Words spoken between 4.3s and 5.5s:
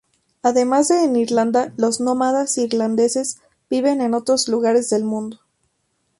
lugares del mundo.